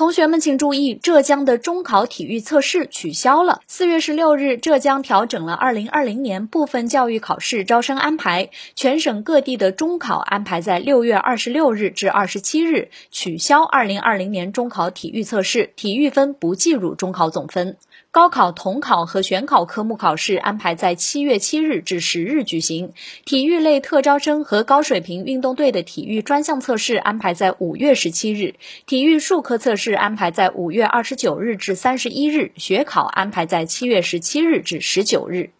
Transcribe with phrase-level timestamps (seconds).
[0.00, 3.60] 同学们请注意，浙江的中考体育测试取消了。
[3.66, 17.76] 四月十六日，浙江调整了二零二零年部分教育考试招生安排，全省各地的中考安排在六月二十六日至二十七日，取消二零二零年中考体育测试，体育分不计入中考总分。
[18.12, 22.92] 高考统考和选考科目考试安排在七月七日至十日举行，
[23.24, 28.54] 体育类特招生和高水平运动队的体育专项测试安排在五月十七日，
[28.86, 35.50] 体育术科测试安排在五月二十九日至三十一日，学考安排在七月十七日至十九日。